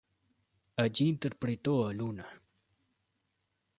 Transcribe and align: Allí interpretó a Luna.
Allí 0.77 1.09
interpretó 1.09 1.85
a 1.87 1.93
Luna. 1.93 2.25